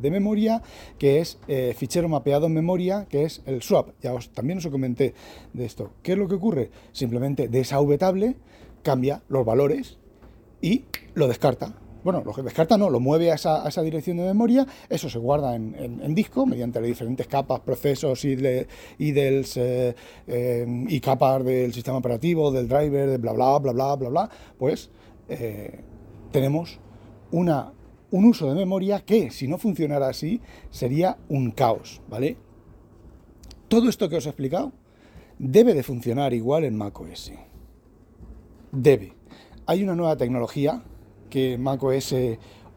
memoria 0.02 0.60
que 0.98 1.20
es 1.20 1.38
eh, 1.48 1.74
fichero 1.74 2.06
mapeado 2.10 2.48
en 2.48 2.52
memoria, 2.52 3.06
que 3.08 3.24
es 3.24 3.40
el 3.46 3.62
swap. 3.62 3.92
Ya 4.02 4.12
os, 4.12 4.28
también 4.28 4.58
os 4.58 4.66
comenté 4.66 5.14
de 5.54 5.64
esto. 5.64 5.92
¿Qué 6.02 6.12
es 6.12 6.18
lo 6.18 6.28
que 6.28 6.34
ocurre? 6.34 6.70
Simplemente 6.92 7.48
de 7.48 7.60
esa 7.60 7.78
table 7.98 8.36
cambia 8.82 9.22
los 9.28 9.46
valores 9.46 9.96
y 10.60 10.84
lo 11.14 11.26
descarta. 11.26 11.78
Bueno, 12.04 12.22
lo 12.22 12.34
que 12.34 12.42
descarta 12.42 12.76
no, 12.76 12.90
lo 12.90 13.00
mueve 13.00 13.32
a 13.32 13.34
esa, 13.34 13.82
dirección 13.82 14.18
de 14.18 14.24
memoria, 14.24 14.66
eso 14.90 15.08
se 15.08 15.18
guarda 15.18 15.56
en, 15.56 16.14
disco 16.14 16.44
mediante 16.44 16.78
las 16.78 16.86
diferentes 16.86 17.26
capas, 17.26 17.60
procesos 17.60 18.24
y, 18.26 18.36
de, 18.36 18.68
y, 18.98 19.12
del, 19.12 19.46
eh, 19.56 19.94
eh, 20.26 20.84
y 20.88 21.00
capas 21.00 21.42
del 21.42 21.72
sistema 21.72 21.96
operativo, 21.96 22.52
del 22.52 22.68
driver, 22.68 23.08
de 23.08 23.16
bla 23.16 23.32
bla 23.32 23.58
bla 23.58 23.72
bla 23.72 23.96
bla 23.96 24.08
bla, 24.10 24.30
pues 24.58 24.90
tenemos 26.30 26.78
una, 27.30 27.72
un 28.10 28.26
uso 28.26 28.48
de 28.48 28.54
memoria 28.54 29.00
que, 29.00 29.30
si 29.30 29.48
no 29.48 29.56
funcionara 29.56 30.08
así, 30.08 30.42
sería 30.70 31.16
un 31.28 31.52
caos, 31.52 32.02
¿vale? 32.08 32.36
Todo 33.68 33.88
esto 33.88 34.08
que 34.10 34.16
os 34.16 34.26
he 34.26 34.28
explicado 34.28 34.72
debe 35.38 35.74
de 35.74 35.82
funcionar 35.82 36.34
igual 36.34 36.64
en 36.64 36.76
macOS. 36.76 37.32
Debe. 38.70 39.14
Hay 39.66 39.82
una 39.82 39.94
nueva 39.94 40.16
tecnología 40.16 40.82
que 41.34 41.58
macOS 41.58 42.14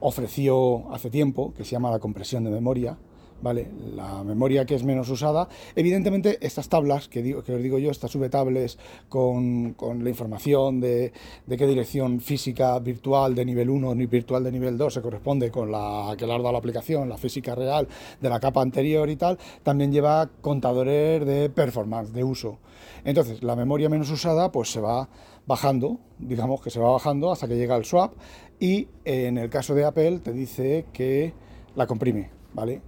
ofreció 0.00 0.92
hace 0.92 1.10
tiempo, 1.10 1.54
que 1.56 1.64
se 1.64 1.70
llama 1.70 1.92
la 1.92 2.00
compresión 2.00 2.42
de 2.42 2.50
memoria, 2.50 2.98
¿vale? 3.42 3.68
La 3.94 4.22
memoria 4.24 4.64
que 4.64 4.74
es 4.74 4.84
menos 4.84 5.08
usada. 5.08 5.48
Evidentemente, 5.74 6.38
estas 6.40 6.68
tablas 6.68 7.08
que, 7.08 7.22
digo, 7.22 7.42
que 7.42 7.54
os 7.54 7.62
digo 7.62 7.78
yo, 7.78 7.90
estas 7.90 8.10
subtables 8.10 8.78
con, 9.08 9.74
con 9.74 10.02
la 10.02 10.10
información 10.10 10.80
de, 10.80 11.12
de, 11.46 11.56
qué 11.56 11.66
dirección 11.66 12.20
física 12.20 12.78
virtual 12.78 13.34
de 13.34 13.44
nivel 13.44 13.70
1 13.70 13.94
ni 13.94 14.06
virtual 14.06 14.44
de 14.44 14.52
nivel 14.52 14.76
2 14.76 14.94
se 14.94 15.02
corresponde 15.02 15.50
con 15.50 15.70
la 15.70 16.14
que 16.16 16.26
le 16.26 16.32
ha 16.32 16.38
la 16.38 16.58
aplicación, 16.58 17.08
la 17.08 17.18
física 17.18 17.54
real 17.54 17.88
de 18.20 18.28
la 18.28 18.40
capa 18.40 18.62
anterior 18.62 19.08
y 19.10 19.16
tal, 19.16 19.38
también 19.62 19.92
lleva 19.92 20.28
contadores 20.40 21.24
de 21.26 21.50
performance, 21.50 22.12
de 22.12 22.24
uso. 22.24 22.58
Entonces, 23.04 23.42
la 23.42 23.56
memoria 23.56 23.88
menos 23.88 24.10
usada 24.10 24.50
pues 24.50 24.70
se 24.70 24.80
va 24.80 25.08
bajando, 25.46 25.98
digamos 26.18 26.60
que 26.60 26.70
se 26.70 26.80
va 26.80 26.92
bajando 26.92 27.32
hasta 27.32 27.48
que 27.48 27.56
llega 27.56 27.74
al 27.74 27.84
swap 27.84 28.12
y 28.60 28.88
en 29.04 29.38
el 29.38 29.48
caso 29.48 29.74
de 29.74 29.84
Apple 29.84 30.20
te 30.20 30.32
dice 30.32 30.86
que 30.92 31.32
la 31.74 31.86
comprime, 31.86 32.30
¿vale? 32.52 32.82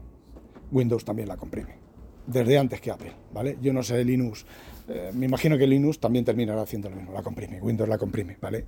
Windows 0.71 1.05
también 1.05 1.29
la 1.29 1.37
comprime, 1.37 1.75
desde 2.27 2.59
antes 2.59 2.81
que 2.81 2.91
Apple, 2.91 3.12
¿vale? 3.33 3.59
Yo 3.61 3.73
no 3.73 3.83
sé 3.83 4.05
Linux, 4.05 4.45
eh, 4.89 5.11
me 5.15 5.27
imagino 5.27 5.57
que 5.57 5.67
Linux 5.67 5.99
también 5.99 6.25
terminará 6.25 6.62
haciendo 6.62 6.91
lo 6.91 6.97
mismo, 6.97 7.12
la 7.12 7.23
comprime, 7.23 7.61
Windows 7.61 7.89
la 7.89 7.99
comprime, 7.99 8.37
¿vale? 8.41 8.65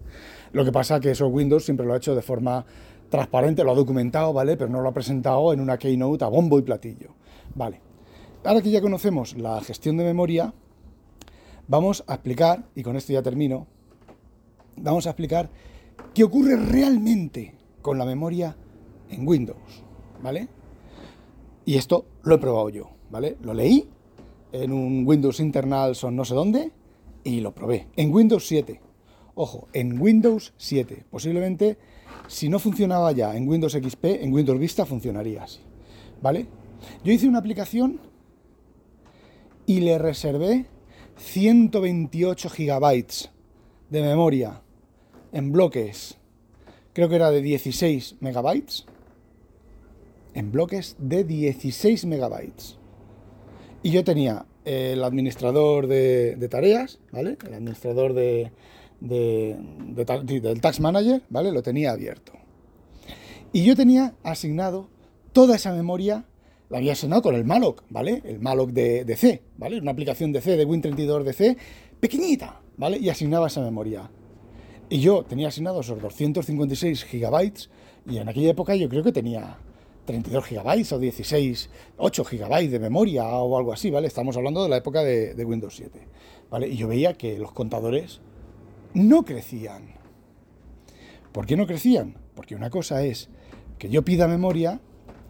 Lo 0.52 0.64
que 0.64 0.72
pasa 0.72 0.96
es 0.96 1.02
que 1.02 1.10
eso 1.10 1.26
Windows 1.28 1.64
siempre 1.64 1.86
lo 1.86 1.94
ha 1.94 1.96
hecho 1.96 2.14
de 2.14 2.22
forma 2.22 2.64
transparente, 3.08 3.62
lo 3.62 3.72
ha 3.72 3.74
documentado, 3.74 4.32
¿vale? 4.32 4.56
Pero 4.56 4.70
no 4.70 4.80
lo 4.80 4.88
ha 4.88 4.92
presentado 4.92 5.52
en 5.52 5.60
una 5.60 5.78
keynote 5.78 6.24
a 6.24 6.28
bombo 6.28 6.58
y 6.58 6.62
platillo, 6.62 7.10
¿vale? 7.54 7.80
Ahora 8.44 8.62
que 8.62 8.70
ya 8.70 8.80
conocemos 8.80 9.36
la 9.36 9.60
gestión 9.60 9.96
de 9.96 10.04
memoria, 10.04 10.52
vamos 11.68 12.04
a 12.06 12.14
explicar, 12.14 12.64
y 12.74 12.82
con 12.82 12.96
esto 12.96 13.12
ya 13.12 13.22
termino, 13.22 13.66
vamos 14.76 15.06
a 15.06 15.10
explicar 15.10 15.50
qué 16.14 16.24
ocurre 16.24 16.56
realmente 16.56 17.54
con 17.82 17.98
la 17.98 18.04
memoria 18.04 18.56
en 19.10 19.26
Windows, 19.26 19.84
¿vale? 20.22 20.48
Y 21.64 21.76
esto 21.76 22.06
lo 22.22 22.34
he 22.34 22.38
probado 22.38 22.68
yo, 22.70 22.90
¿vale? 23.10 23.36
Lo 23.42 23.54
leí 23.54 23.88
en 24.52 24.72
un 24.72 25.06
Windows 25.06 25.40
Internal 25.40 25.94
son 25.94 26.14
no 26.14 26.24
sé 26.24 26.34
dónde 26.34 26.70
y 27.24 27.40
lo 27.40 27.54
probé. 27.54 27.88
En 27.96 28.12
Windows 28.12 28.46
7. 28.46 28.80
Ojo, 29.34 29.68
en 29.72 30.00
Windows 30.00 30.52
7. 30.58 31.06
Posiblemente, 31.10 31.78
si 32.28 32.48
no 32.48 32.58
funcionaba 32.58 33.12
ya 33.12 33.34
en 33.34 33.48
Windows 33.48 33.72
XP, 33.72 34.04
en 34.04 34.32
Windows 34.32 34.58
Vista 34.58 34.84
funcionaría 34.84 35.44
así, 35.44 35.60
¿vale? 36.20 36.46
Yo 37.02 37.12
hice 37.12 37.28
una 37.28 37.38
aplicación 37.38 38.00
y 39.66 39.80
le 39.80 39.98
reservé 39.98 40.66
128 41.16 42.50
gigabytes 42.50 43.30
de 43.88 44.02
memoria 44.02 44.60
en 45.32 45.52
bloques. 45.52 46.18
Creo 46.92 47.08
que 47.08 47.16
era 47.16 47.30
de 47.30 47.40
16 47.40 48.16
megabytes 48.20 48.86
en 50.34 50.52
bloques 50.52 50.96
de 50.98 51.24
16 51.24 52.06
megabytes. 52.06 52.78
Y 53.82 53.90
yo 53.90 54.04
tenía 54.04 54.46
el 54.64 55.02
administrador 55.02 55.86
de, 55.86 56.48
tareas, 56.50 57.00
¿vale? 57.10 57.36
El 57.46 57.54
administrador 57.54 58.14
de, 58.14 58.52
del 59.00 60.60
Tax 60.60 60.80
Manager, 60.80 61.22
¿vale? 61.28 61.52
Lo 61.52 61.62
tenía 61.62 61.92
abierto. 61.92 62.32
Y 63.52 63.64
yo 63.64 63.76
tenía 63.76 64.14
asignado 64.22 64.88
toda 65.32 65.56
esa 65.56 65.72
memoria, 65.74 66.24
la 66.70 66.78
había 66.78 66.92
asignado 66.92 67.22
con 67.22 67.34
el 67.34 67.44
malloc, 67.44 67.82
¿vale? 67.90 68.22
El 68.24 68.40
malloc 68.40 68.70
de, 68.70 69.16
C, 69.16 69.42
¿vale? 69.58 69.78
Una 69.80 69.90
aplicación 69.90 70.32
de 70.32 70.40
C, 70.40 70.56
de 70.56 70.66
Win32 70.66 71.22
de 71.24 71.32
C, 71.32 71.56
pequeñita, 72.00 72.60
¿vale? 72.76 72.98
Y 72.98 73.08
asignaba 73.08 73.48
esa 73.48 73.60
memoria. 73.60 74.10
Y 74.88 75.00
yo 75.00 75.24
tenía 75.24 75.48
asignado 75.48 75.80
esos 75.80 76.00
256 76.00 77.04
gigabytes 77.04 77.70
y 78.08 78.18
en 78.18 78.28
aquella 78.28 78.50
época 78.50 78.74
yo 78.74 78.88
creo 78.88 79.02
que 79.02 79.12
tenía 79.12 79.58
32 80.04 80.44
gigabytes 80.44 80.92
o 80.92 80.98
16, 80.98 81.70
8 81.96 82.24
gigabytes 82.24 82.72
de 82.72 82.78
memoria 82.78 83.24
o 83.24 83.56
algo 83.56 83.72
así, 83.72 83.90
¿vale? 83.90 84.08
Estamos 84.08 84.36
hablando 84.36 84.62
de 84.62 84.68
la 84.68 84.76
época 84.76 85.02
de, 85.02 85.44
Windows 85.44 85.76
7, 85.76 86.00
¿vale? 86.50 86.68
Y 86.68 86.76
yo 86.76 86.88
veía 86.88 87.14
que 87.14 87.38
los 87.38 87.52
contadores 87.52 88.20
no 88.94 89.24
crecían. 89.24 89.94
¿Por 91.32 91.46
qué 91.46 91.56
no 91.56 91.66
crecían? 91.66 92.16
Porque 92.34 92.54
una 92.54 92.70
cosa 92.70 93.04
es 93.04 93.28
que 93.78 93.88
yo 93.88 94.02
pida 94.02 94.28
memoria, 94.28 94.80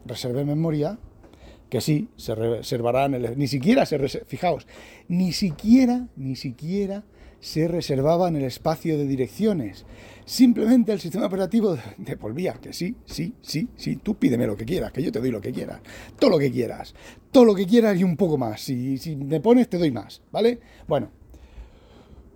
reserve 0.07 0.45
memoria, 0.45 0.99
que 1.69 1.81
sí, 1.81 2.09
se 2.17 2.35
reservarán, 2.35 3.17
ni 3.37 3.47
siquiera 3.47 3.87
se 3.87 3.99
fijaos, 4.27 4.67
ni 5.09 5.33
siquiera, 5.33 6.09
ni 6.17 6.37
siquiera 6.37 7.05
se 7.43 7.67
reservaba 7.67 8.29
en 8.29 8.37
el 8.37 8.45
espacio 8.45 8.97
de 8.97 9.05
direcciones. 9.05 9.85
Simplemente 10.25 10.93
el 10.93 11.01
sistema 11.01 11.27
operativo 11.27 11.77
devolvía 11.99 12.55
que 12.55 12.73
sí, 12.73 12.95
sí, 13.05 13.35
sí, 13.43 13.69
sí, 13.77 13.97
tú 13.97 14.15
pídeme 14.15 14.47
lo 14.47 14.57
que 14.57 14.65
quieras, 14.65 14.93
que 14.93 15.03
yo 15.03 15.11
te 15.11 15.19
doy 15.19 15.33
lo 15.33 15.41
que 15.41 15.53
quieras, 15.53 15.81
todo 16.21 16.31
lo 16.31 16.39
que 16.39 16.53
quieras, 16.53 16.95
todo 17.33 17.45
lo 17.45 17.55
que 17.57 17.67
quieras 17.67 17.99
y 17.99 18.05
un 18.05 18.17
poco 18.17 18.39
más. 18.39 18.61
Si, 18.61 18.97
si 18.97 19.17
me 19.17 19.41
pones, 19.41 19.69
te 19.69 19.77
doy 19.77 19.91
más, 19.91 20.23
¿vale? 20.31 20.61
Bueno, 20.87 21.11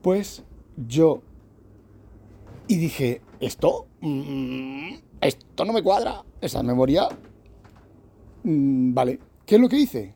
pues 0.02 0.42
yo... 0.76 1.22
Y 2.66 2.76
dije, 2.76 3.22
esto, 3.38 3.86
mm, 4.00 4.94
esto 5.20 5.64
no 5.64 5.72
me 5.72 5.84
cuadra, 5.84 6.24
esa 6.40 6.64
memoria... 6.64 7.08
Mm, 8.42 8.92
vale, 8.92 9.20
¿qué 9.46 9.54
es 9.54 9.60
lo 9.60 9.68
que 9.68 9.78
hice? 9.78 10.14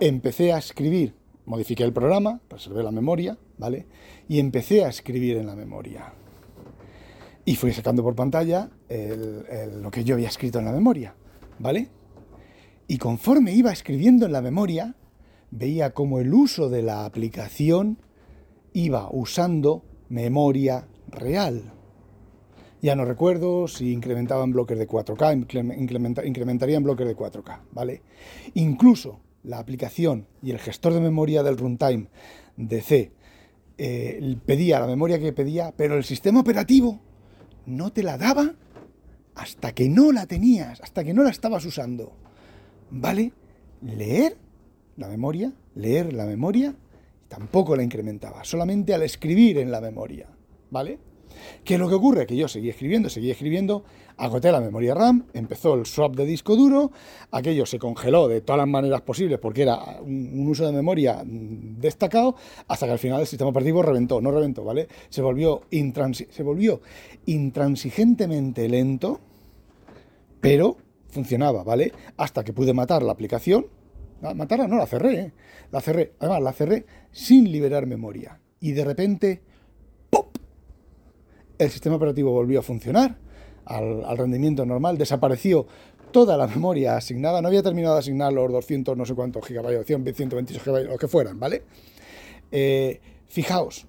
Empecé 0.00 0.54
a 0.54 0.58
escribir 0.58 1.21
modifiqué 1.52 1.84
el 1.84 1.92
programa, 1.92 2.40
reservé 2.48 2.82
la 2.82 2.90
memoria, 2.90 3.36
¿vale? 3.58 3.86
Y 4.26 4.38
empecé 4.38 4.86
a 4.86 4.88
escribir 4.88 5.36
en 5.36 5.46
la 5.46 5.54
memoria. 5.54 6.14
Y 7.44 7.56
fui 7.56 7.72
sacando 7.72 8.02
por 8.02 8.14
pantalla 8.14 8.70
lo 9.82 9.90
que 9.90 10.02
yo 10.02 10.14
había 10.14 10.28
escrito 10.28 10.58
en 10.60 10.64
la 10.64 10.72
memoria, 10.72 11.14
¿vale? 11.58 11.88
Y 12.88 12.96
conforme 12.96 13.52
iba 13.52 13.70
escribiendo 13.70 14.24
en 14.24 14.32
la 14.32 14.40
memoria, 14.40 14.96
veía 15.50 15.90
como 15.90 16.20
el 16.20 16.32
uso 16.32 16.70
de 16.70 16.80
la 16.82 17.04
aplicación 17.04 17.98
iba 18.72 19.10
usando 19.12 19.84
memoria 20.08 20.88
real. 21.08 21.74
Ya 22.80 22.96
no 22.96 23.04
recuerdo 23.04 23.68
si 23.68 23.92
incrementaba 23.92 24.42
en 24.44 24.52
bloques 24.52 24.78
de 24.78 24.88
4K, 24.88 25.76
incrementaría 26.26 26.76
en 26.78 26.82
bloques 26.82 27.06
de 27.06 27.14
4K, 27.14 27.60
¿vale? 27.72 28.00
Incluso 28.54 29.20
la 29.42 29.58
aplicación 29.58 30.26
y 30.42 30.50
el 30.50 30.58
gestor 30.58 30.94
de 30.94 31.00
memoria 31.00 31.42
del 31.42 31.58
runtime 31.58 32.08
de 32.56 32.80
C 32.80 33.12
eh, 33.78 34.36
pedía 34.44 34.80
la 34.80 34.86
memoria 34.86 35.18
que 35.18 35.32
pedía, 35.32 35.72
pero 35.76 35.96
el 35.96 36.04
sistema 36.04 36.40
operativo 36.40 37.00
no 37.66 37.92
te 37.92 38.02
la 38.02 38.18
daba 38.18 38.54
hasta 39.34 39.74
que 39.74 39.88
no 39.88 40.12
la 40.12 40.26
tenías, 40.26 40.80
hasta 40.80 41.04
que 41.04 41.14
no 41.14 41.22
la 41.22 41.30
estabas 41.30 41.64
usando. 41.64 42.12
¿Vale? 42.90 43.32
Leer 43.80 44.36
la 44.96 45.08
memoria, 45.08 45.52
leer 45.74 46.12
la 46.12 46.26
memoria, 46.26 46.74
tampoco 47.28 47.74
la 47.74 47.82
incrementaba, 47.82 48.44
solamente 48.44 48.94
al 48.94 49.02
escribir 49.02 49.58
en 49.58 49.72
la 49.72 49.80
memoria. 49.80 50.28
¿Vale? 50.70 50.98
¿Qué 51.64 51.74
es 51.74 51.80
lo 51.80 51.88
que 51.88 51.94
ocurre? 51.94 52.26
Que 52.26 52.36
yo 52.36 52.48
seguí 52.48 52.68
escribiendo, 52.68 53.08
seguí 53.08 53.30
escribiendo, 53.30 53.84
agoté 54.16 54.52
la 54.52 54.60
memoria 54.60 54.94
RAM, 54.94 55.26
empezó 55.34 55.74
el 55.74 55.86
swap 55.86 56.16
de 56.16 56.26
disco 56.26 56.56
duro, 56.56 56.92
aquello 57.30 57.66
se 57.66 57.78
congeló 57.78 58.28
de 58.28 58.40
todas 58.40 58.58
las 58.58 58.68
maneras 58.68 59.02
posibles 59.02 59.38
porque 59.38 59.62
era 59.62 60.00
un, 60.00 60.46
uso 60.46 60.66
de 60.66 60.72
memoria 60.72 61.22
destacado, 61.24 62.36
hasta 62.68 62.86
que 62.86 62.92
al 62.92 62.98
final 62.98 63.20
el 63.20 63.26
sistema 63.26 63.50
operativo 63.50 63.82
reventó, 63.82 64.20
no 64.20 64.30
reventó, 64.30 64.64
¿vale? 64.64 64.88
Se 65.08 65.22
volvió, 65.22 65.62
se 65.70 66.42
volvió 66.42 66.80
intransigentemente 67.26 68.68
lento, 68.68 69.20
pero 70.40 70.76
funcionaba, 71.08 71.62
¿vale? 71.62 71.92
Hasta 72.16 72.42
que 72.42 72.52
pude 72.52 72.72
matar 72.72 73.02
la 73.02 73.12
aplicación. 73.12 73.66
Matarla 74.34 74.68
no, 74.68 74.76
la 74.76 74.86
cerré, 74.86 75.20
¿eh? 75.20 75.32
La 75.70 75.80
cerré, 75.80 76.12
además 76.20 76.42
la 76.42 76.52
cerré 76.52 76.86
sin 77.10 77.50
liberar 77.50 77.86
memoria. 77.86 78.40
Y 78.60 78.72
de 78.72 78.84
repente 78.84 79.42
el 81.58 81.70
sistema 81.70 81.96
operativo 81.96 82.30
volvió 82.30 82.60
a 82.60 82.62
funcionar, 82.62 83.16
al, 83.64 84.18
rendimiento 84.18 84.66
normal, 84.66 84.98
desapareció 84.98 85.66
toda 86.10 86.36
la 86.36 86.46
memoria 86.46 86.96
asignada, 86.96 87.40
no 87.40 87.48
había 87.48 87.62
terminado 87.62 87.94
de 87.94 88.00
asignar 88.00 88.32
los 88.32 88.50
200 88.50 88.96
no 88.96 89.06
sé 89.06 89.14
cuántos 89.14 89.46
gigabytes, 89.46 89.86
128 89.86 90.62
gigabytes, 90.62 90.90
lo 90.90 90.98
que 90.98 91.08
fueran, 91.08 91.38
¿vale? 91.38 91.62
Eh, 92.50 93.00
fijaos, 93.28 93.86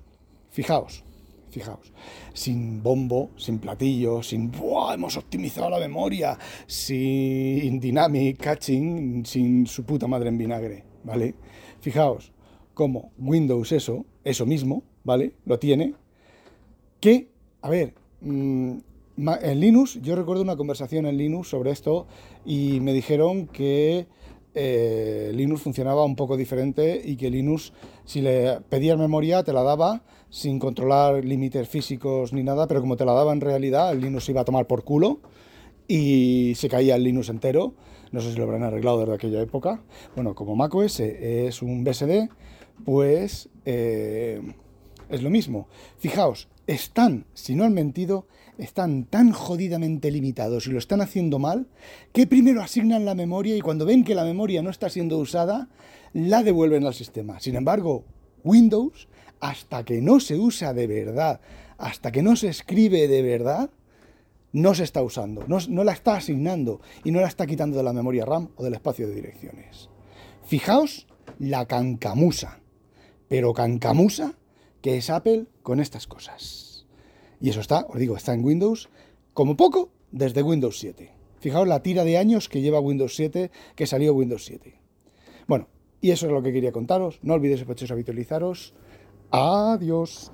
fijaos, 0.52 1.04
fijaos, 1.50 1.92
sin 2.34 2.82
bombo, 2.82 3.32
sin 3.36 3.60
platillo, 3.60 4.24
sin 4.24 4.52
¡buah! 4.52 4.94
hemos 4.94 5.18
optimizado 5.18 5.70
la 5.70 5.80
memoria, 5.80 6.38
sin 6.66 7.80
dynamic 7.80 8.38
catching, 8.38 9.26
sin 9.26 9.68
su 9.68 9.84
puta 9.86 10.08
madre 10.08 10.30
en 10.30 10.38
vinagre, 10.38 10.84
¿vale? 11.04 11.36
Fijaos 11.82 12.32
cómo 12.74 13.12
Windows 13.18 13.72
eso, 13.72 14.06
eso 14.24 14.46
mismo, 14.46 14.84
¿vale? 15.04 15.34
Lo 15.46 15.60
tiene, 15.60 15.94
que, 17.00 17.33
a 17.64 17.70
ver, 17.70 17.94
mm, 18.22 18.78
en 19.18 19.60
Linux, 19.60 20.00
yo 20.02 20.16
recuerdo 20.16 20.44
una 20.44 20.58
conversación 20.58 21.06
en 21.06 21.18
Linux 21.18 21.48
sobre 21.48 21.72
esto 21.72 22.08
y 22.46 22.82
me 22.82 22.92
dijeron 22.92 23.48
que 23.48 24.06
eh, 24.54 25.32
Linux 25.34 25.62
funcionaba 25.62 26.04
un 26.04 26.18
poco 26.18 26.36
diferente 26.36 27.02
y 27.04 27.16
que 27.16 27.30
Linux, 27.30 27.72
si 28.04 28.22
le 28.22 28.60
pedías 28.70 28.98
memoria, 28.98 29.44
te 29.44 29.54
la 29.54 29.64
daba 29.64 30.04
sin 30.30 30.60
controlar 30.60 31.24
límites 31.24 31.70
físicos 31.70 32.34
ni 32.34 32.44
nada, 32.44 32.68
pero 32.68 32.82
como 32.82 32.98
te 32.98 33.06
la 33.06 33.14
daba 33.14 33.32
en 33.32 33.40
realidad, 33.40 33.94
el 33.94 34.02
Linux 34.02 34.28
iba 34.28 34.42
a 34.42 34.46
tomar 34.46 34.68
por 34.68 34.84
culo 34.84 35.22
y 35.88 36.54
se 36.56 36.68
caía 36.68 36.98
el 36.98 37.04
Linux 37.04 37.30
entero. 37.30 37.76
No 38.12 38.20
sé 38.20 38.34
si 38.34 38.38
lo 38.38 38.44
habrán 38.44 38.64
arreglado 38.64 39.00
desde 39.00 39.14
aquella 39.14 39.42
época. 39.42 39.82
Bueno, 40.16 40.36
como 40.36 40.56
macOS 40.58 41.00
es 41.00 41.62
un 41.62 41.86
BSD, 41.86 42.30
pues 42.84 43.50
eh, 43.66 44.42
es 45.14 45.22
lo 45.22 45.30
mismo. 45.30 45.68
Fijaos, 45.98 46.48
están, 46.68 47.26
si 47.34 47.56
no 47.56 47.64
han 47.64 47.74
mentido, 47.74 48.28
están 48.58 49.06
tan 49.06 49.32
jodidamente 49.32 50.12
limitados 50.12 50.68
y 50.68 50.72
lo 50.72 50.80
están 50.80 51.02
haciendo 51.02 51.40
mal, 51.40 51.68
que 52.12 52.28
primero 52.28 52.62
asignan 52.62 53.06
la 53.06 53.16
memoria 53.16 53.56
y 53.56 53.62
cuando 53.62 53.86
ven 53.86 54.04
que 54.04 54.16
la 54.16 54.24
memoria 54.24 54.62
no 54.62 54.70
está 54.70 54.90
siendo 54.90 55.18
usada, 55.18 55.70
la 56.14 56.44
devuelven 56.44 56.86
al 56.86 56.94
sistema. 56.94 57.40
Sin 57.40 57.56
embargo, 57.56 58.06
Windows, 58.44 59.08
hasta 59.40 59.84
que 59.84 60.02
no 60.02 60.20
se 60.20 60.38
usa 60.38 60.74
de 60.74 60.88
verdad, 60.88 61.42
hasta 61.78 62.12
que 62.12 62.22
no 62.22 62.36
se 62.36 62.48
escribe 62.48 63.08
de 63.08 63.22
verdad, 63.22 63.70
no 64.54 64.76
se 64.76 64.84
está 64.84 65.02
usando, 65.02 65.46
no, 65.48 65.84
la 65.84 65.94
está 65.94 66.16
asignando 66.16 66.80
y 67.04 67.12
no 67.12 67.20
la 67.20 67.28
está 67.28 67.48
quitando 67.48 67.76
de 67.76 67.84
la 67.84 67.92
memoria 67.92 68.24
RAM 68.24 68.50
o 68.56 68.64
del 68.64 68.76
espacio 68.76 69.08
de 69.08 69.16
direcciones. 69.16 69.90
Fijaos 70.46 71.08
la 71.40 71.66
cancamusa, 71.66 72.60
pero 73.28 73.54
cancamusa 73.54 74.36
que 74.84 74.98
es 74.98 75.10
Apple 75.10 75.46
con 75.64 75.80
estas 75.80 76.08
cosas. 76.08 76.86
Y 77.40 77.50
eso 77.50 77.62
está, 77.62 77.88
os 77.90 77.98
digo, 77.98 78.18
está 78.18 78.34
en 78.34 78.44
Windows, 78.44 78.90
como 79.34 79.56
poco, 79.56 79.90
desde 80.12 80.44
Windows 80.44 80.78
7. 80.78 81.10
Fijaos 81.40 81.68
la 81.68 81.82
tira 81.82 82.04
de 82.04 82.18
años 82.18 82.50
que 82.50 82.62
lleva 82.62 82.82
Windows 82.82 83.16
7, 83.16 83.50
que 83.76 83.88
salió 83.88 84.14
Windows 84.14 84.44
7. 84.44 84.80
Bueno, 85.48 85.70
y 86.02 86.12
eso 86.12 86.26
es 86.26 86.34
lo 86.34 86.44
que 86.44 86.52
quería 86.52 86.74
contaros. 86.74 87.20
No 87.22 87.34
olvidéis, 87.34 87.62
sospechosos, 87.62 87.92
habitualizaros. 87.92 88.74
Adiós. 89.32 90.34